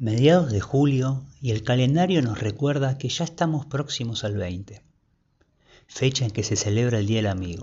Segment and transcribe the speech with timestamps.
[0.00, 4.82] Mediados de julio y el calendario nos recuerda que ya estamos próximos al 20,
[5.86, 7.62] fecha en que se celebra el Día del Amigo.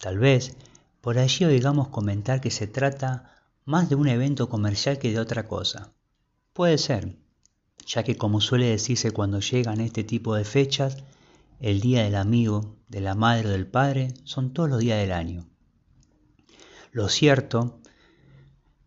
[0.00, 0.56] Tal vez
[1.00, 3.34] por allí oigamos comentar que se trata
[3.64, 5.92] más de un evento comercial que de otra cosa.
[6.52, 7.16] Puede ser,
[7.84, 10.98] ya que como suele decirse cuando llegan este tipo de fechas,
[11.58, 15.10] el Día del Amigo, de la Madre o del Padre son todos los días del
[15.10, 15.48] año.
[16.92, 17.80] Lo cierto,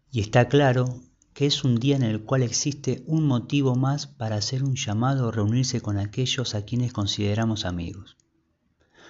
[0.09, 1.01] y está claro,
[1.33, 5.27] que es un día en el cual existe un motivo más para hacer un llamado
[5.27, 8.17] o reunirse con aquellos a quienes consideramos amigos,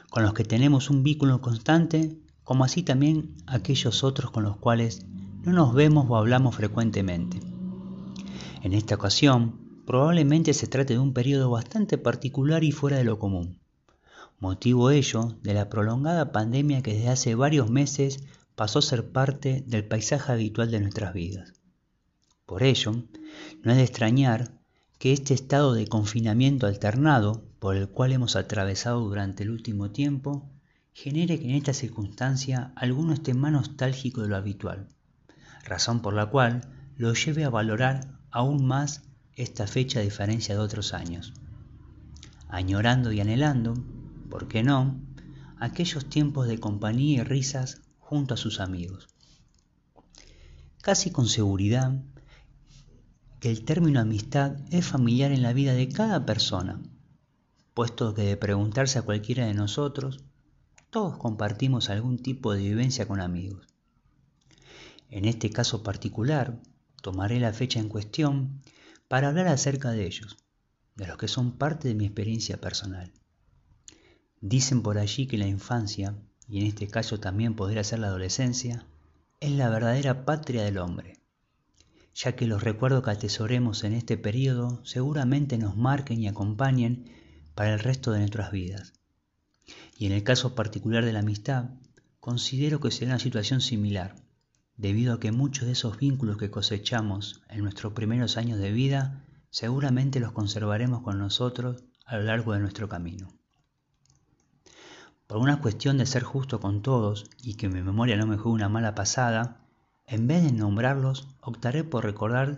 [0.09, 5.05] con los que tenemos un vínculo constante, como así también aquellos otros con los cuales
[5.43, 7.39] no nos vemos o hablamos frecuentemente.
[8.61, 13.17] En esta ocasión, probablemente se trate de un periodo bastante particular y fuera de lo
[13.17, 13.59] común,
[14.39, 18.23] motivo ello de la prolongada pandemia que desde hace varios meses
[18.55, 21.58] pasó a ser parte del paisaje habitual de nuestras vidas.
[22.49, 22.94] Por ello,
[23.62, 24.52] no es de extrañar
[24.98, 30.50] que este estado de confinamiento alternado por el cual hemos atravesado durante el último tiempo
[30.91, 34.88] genere que en esta circunstancia alguno esté más nostálgico de lo habitual,
[35.64, 36.61] razón por la cual
[36.97, 39.03] lo lleve a valorar aún más
[39.36, 41.36] esta fecha a diferencia de otros años,
[42.47, 43.75] añorando y anhelando,
[44.28, 45.00] ¿por qué no?,
[45.59, 49.08] aquellos tiempos de compañía y risas junto a sus amigos.
[50.81, 51.94] Casi con seguridad
[53.39, 56.81] que el término amistad es familiar en la vida de cada persona,
[57.73, 60.25] puesto que de preguntarse a cualquiera de nosotros,
[60.89, 63.65] todos compartimos algún tipo de vivencia con amigos.
[65.09, 66.59] En este caso particular,
[67.01, 68.61] tomaré la fecha en cuestión
[69.07, 70.37] para hablar acerca de ellos,
[70.95, 73.13] de los que son parte de mi experiencia personal.
[74.41, 76.13] Dicen por allí que la infancia,
[76.49, 78.85] y en este caso también podría ser la adolescencia,
[79.39, 81.19] es la verdadera patria del hombre
[82.20, 87.09] ya que los recuerdos que atesoremos en este periodo seguramente nos marquen y acompañen
[87.56, 88.92] para el resto de nuestras vidas.
[89.97, 91.69] Y en el caso particular de la amistad,
[92.19, 94.18] considero que será una situación similar,
[94.75, 99.24] debido a que muchos de esos vínculos que cosechamos en nuestros primeros años de vida
[99.50, 103.29] seguramente los conservaremos con nosotros a lo largo de nuestro camino.
[105.25, 108.56] Por una cuestión de ser justo con todos y que mi memoria no me juegue
[108.56, 109.69] una mala pasada,
[110.09, 112.56] en vez de nombrarlos, optaré por recordar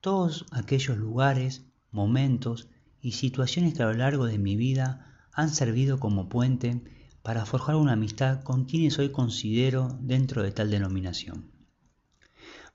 [0.00, 2.68] todos aquellos lugares, momentos
[3.00, 6.82] y situaciones que a lo largo de mi vida han servido como puente
[7.22, 11.52] para forjar una amistad con quienes hoy considero dentro de tal denominación.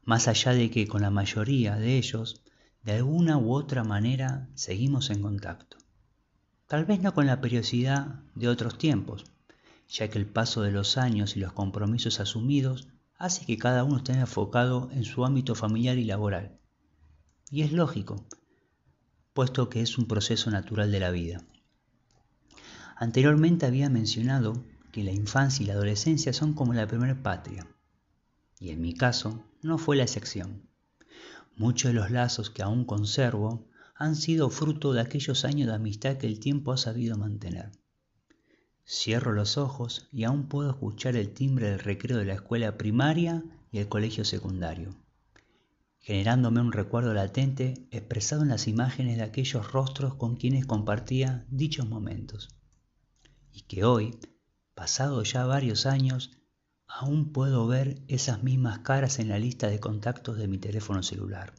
[0.05, 2.41] Más allá de que con la mayoría de ellos,
[2.83, 5.77] de alguna u otra manera, seguimos en contacto.
[6.67, 9.25] Tal vez no con la periodicidad de otros tiempos,
[9.89, 12.87] ya que el paso de los años y los compromisos asumidos
[13.17, 16.59] hace que cada uno esté enfocado en su ámbito familiar y laboral.
[17.49, 18.25] Y es lógico,
[19.33, 21.43] puesto que es un proceso natural de la vida.
[22.97, 27.67] Anteriormente había mencionado que la infancia y la adolescencia son como la primera patria,
[28.59, 30.69] y en mi caso no fue la excepción.
[31.57, 36.17] Muchos de los lazos que aún conservo han sido fruto de aquellos años de amistad
[36.17, 37.71] que el tiempo ha sabido mantener.
[38.87, 43.43] Cierro los ojos y aún puedo escuchar el timbre del recreo de la escuela primaria
[43.71, 44.95] y el colegio secundario,
[45.99, 51.89] generándome un recuerdo latente expresado en las imágenes de aquellos rostros con quienes compartía dichos
[51.89, 52.49] momentos,
[53.51, 54.19] y que hoy,
[54.75, 56.37] pasados ya varios años,
[56.87, 61.55] aún puedo ver esas mismas caras en la lista de contactos de mi teléfono celular,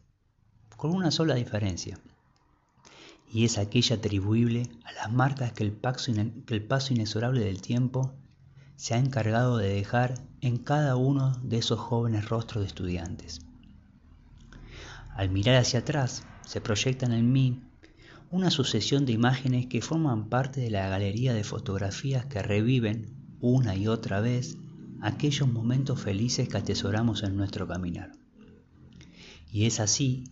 [0.76, 1.98] con una sola diferencia
[3.32, 8.14] y es aquella atribuible a las marcas que el, paso inexorable del tiempo
[8.76, 13.41] se ha encargado de dejar en cada uno de esos jóvenes rostros de estudiantes.
[15.14, 17.62] Al mirar hacia atrás, se proyectan en mí
[18.31, 23.06] una sucesión de imágenes que forman parte de la galería de fotografías que reviven
[23.41, 24.56] una y otra vez
[25.00, 28.12] aquellos momentos felices que atesoramos en nuestro caminar.
[29.53, 30.25] Y es así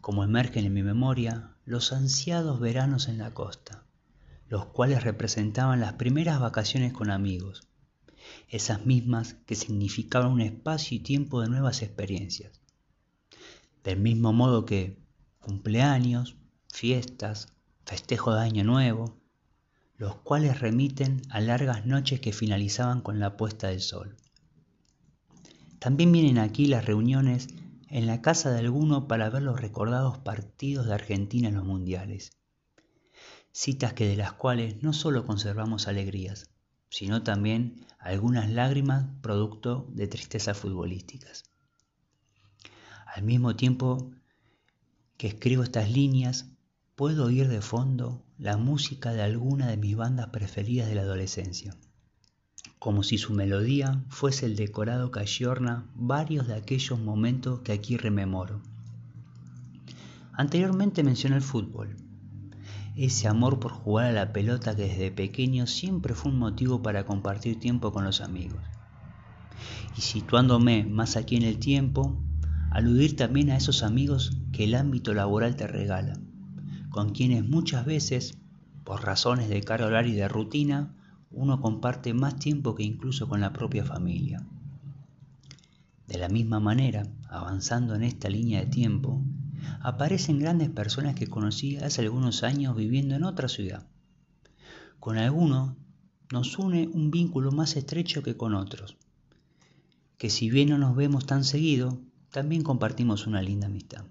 [0.00, 3.84] como emergen en mi memoria los ansiados veranos en la costa,
[4.48, 7.66] los cuales representaban las primeras vacaciones con amigos,
[8.48, 12.52] esas mismas que significaban un espacio y tiempo de nuevas experiencias.
[13.82, 14.98] Del mismo modo que
[15.40, 16.36] cumpleaños,
[16.72, 17.48] fiestas,
[17.84, 19.18] festejo de Año Nuevo,
[19.96, 24.16] los cuales remiten a largas noches que finalizaban con la puesta del sol.
[25.78, 27.48] También vienen aquí las reuniones
[27.94, 32.32] en la casa de alguno para ver los recordados partidos de Argentina en los mundiales.
[33.52, 36.50] Citas que de las cuales no solo conservamos alegrías,
[36.90, 41.44] sino también algunas lágrimas producto de tristezas futbolísticas.
[43.06, 44.10] Al mismo tiempo
[45.16, 46.50] que escribo estas líneas,
[46.96, 51.76] puedo oír de fondo la música de alguna de mis bandas preferidas de la adolescencia,
[52.84, 57.96] como si su melodía fuese el decorado que ayorna varios de aquellos momentos que aquí
[57.96, 58.60] rememoro.
[60.34, 61.96] Anteriormente mencioné el fútbol,
[62.94, 67.06] ese amor por jugar a la pelota que desde pequeño siempre fue un motivo para
[67.06, 68.60] compartir tiempo con los amigos.
[69.96, 72.22] Y situándome más aquí en el tiempo,
[72.70, 76.18] aludir también a esos amigos que el ámbito laboral te regala,
[76.90, 78.36] con quienes muchas veces,
[78.84, 80.94] por razones de carga horaria y de rutina,
[81.34, 84.44] uno comparte más tiempo que incluso con la propia familia.
[86.06, 89.22] De la misma manera, avanzando en esta línea de tiempo,
[89.80, 93.86] aparecen grandes personas que conocí hace algunos años viviendo en otra ciudad.
[95.00, 95.74] Con algunos
[96.30, 98.96] nos une un vínculo más estrecho que con otros,
[100.18, 101.98] que si bien no nos vemos tan seguido,
[102.30, 104.04] también compartimos una linda amistad.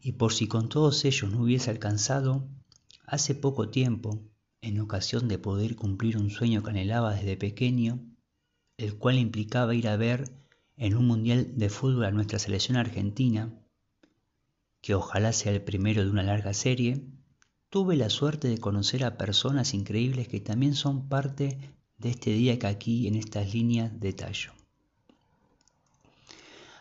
[0.00, 2.46] Y por si con todos ellos no hubiese alcanzado,
[3.06, 4.22] hace poco tiempo,
[4.60, 8.00] en ocasión de poder cumplir un sueño que anhelaba desde pequeño,
[8.76, 10.30] el cual implicaba ir a ver
[10.76, 13.52] en un mundial de fútbol a nuestra selección argentina,
[14.80, 17.04] que ojalá sea el primero de una larga serie,
[17.68, 21.58] tuve la suerte de conocer a personas increíbles que también son parte
[21.98, 24.52] de este día que aquí en estas líneas detallo.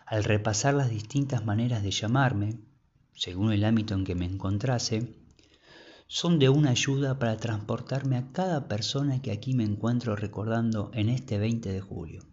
[0.06, 2.60] Al repasar las distintas maneras de llamarme,
[3.14, 5.16] según el ámbito en que me encontrase,
[6.08, 11.10] son de una ayuda para transportarme a cada persona que aquí me encuentro recordando en
[11.10, 12.24] este 20 de julio,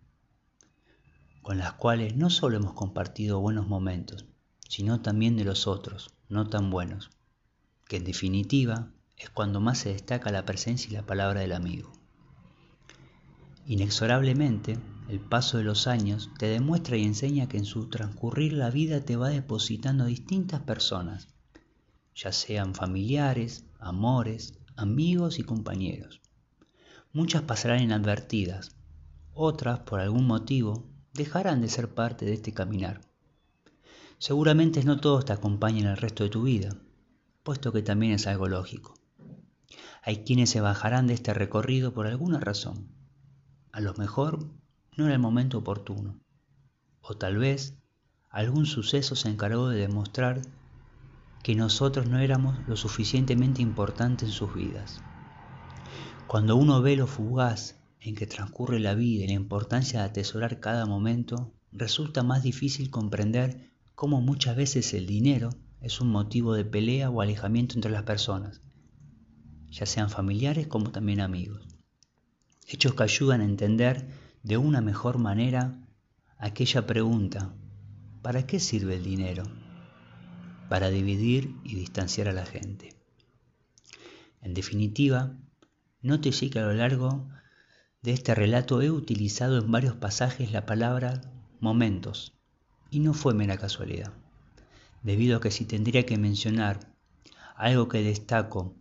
[1.43, 4.27] con las cuales no solo hemos compartido buenos momentos,
[4.69, 7.11] sino también de los otros, no tan buenos,
[7.89, 11.93] que en definitiva es cuando más se destaca la presencia y la palabra del amigo.
[13.67, 14.79] Inexorablemente,
[15.09, 19.01] el paso de los años te demuestra y enseña que en su transcurrir la vida
[19.01, 21.34] te va depositando distintas personas,
[22.15, 26.21] ya sean familiares, amores, amigos y compañeros.
[27.13, 28.77] Muchas pasarán inadvertidas,
[29.33, 33.01] otras, por algún motivo, dejarán de ser parte de este caminar
[34.19, 36.75] Seguramente no todos te acompañan el resto de tu vida,
[37.43, 38.95] puesto que también es algo lógico.
[40.03, 42.89] Hay quienes se bajarán de este recorrido por alguna razón.
[43.71, 44.49] A lo mejor
[44.97, 46.21] no era el momento oportuno.
[47.03, 47.75] O tal vez
[48.31, 50.41] algún suceso se encargó de demostrar
[51.45, 55.03] que nosotros no éramos lo suficientemente importantes en sus vidas.
[56.27, 60.59] Cuando uno ve lo fugaz en que transcurre la vida y la importancia de atesorar
[60.59, 65.51] cada momento, resulta más difícil comprender cómo muchas veces el dinero
[65.83, 68.63] es un motivo de pelea o alejamiento entre las personas,
[69.69, 71.61] ya sean familiares como también amigos.
[72.67, 74.09] Hechos que ayudan a entender
[74.43, 75.79] de una mejor manera
[76.39, 77.55] aquella pregunta,
[78.23, 79.45] ¿para qué sirve el dinero?
[80.75, 82.97] Para dividir y distanciar a la gente.
[84.43, 85.39] En definitiva,
[86.03, 87.29] nótese que a lo largo
[88.03, 91.21] de este relato he utilizado en varios pasajes la palabra
[91.61, 92.35] momentos,
[92.91, 94.15] y no fue mera casualidad,
[95.05, 96.93] debido a que si tendría que mencionar
[97.55, 98.75] algo que destaco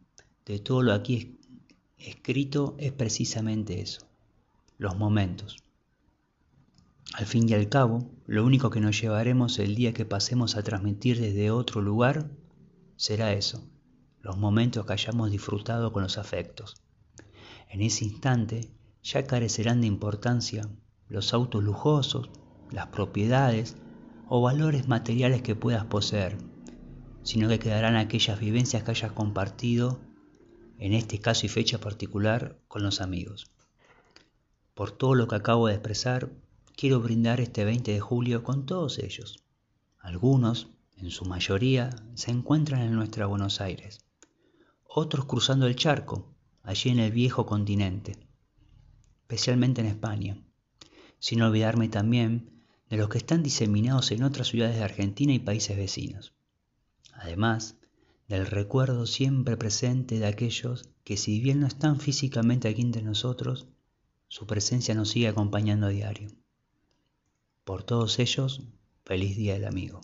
[0.48, 1.38] de todo lo aquí
[2.00, 4.08] escrito es precisamente eso,
[4.80, 5.63] los momentos.
[7.14, 10.64] Al fin y al cabo, lo único que nos llevaremos el día que pasemos a
[10.64, 12.32] transmitir desde otro lugar
[12.96, 13.68] será eso,
[14.22, 16.82] los momentos que hayamos disfrutado con los afectos.
[17.70, 18.72] En ese instante
[19.04, 20.70] ya carecerán de importancia
[21.08, 22.30] los autos lujosos,
[22.72, 23.76] las propiedades,
[24.28, 26.38] o valores materiales que puedas poseer,
[27.22, 30.00] sino que quedarán aquellas vivencias que hayas compartido,
[30.80, 33.52] en este caso y fecha particular, con los amigos.
[34.74, 36.32] Por todo lo que acabo de expresar,
[36.76, 39.44] quiero brindar este 20 de julio con todos ellos.
[40.00, 44.00] Algunos, en su mayoría, se encuentran en nuestra Buenos Aires,
[44.84, 48.18] otros cruzando el charco, allí en el viejo continente,
[49.22, 50.44] especialmente en España,
[51.20, 55.78] sin olvidarme también de los que están diseminados en otras ciudades de Argentina y países
[55.78, 56.34] vecinos.
[57.14, 57.78] Además,
[58.28, 63.68] del recuerdo siempre presente de aquellos que si bien no están físicamente aquí entre nosotros,
[64.28, 66.30] su presencia nos sigue acompañando a diario.
[67.66, 68.62] Por todos ellos,
[69.06, 70.02] feliz Día del Amigo.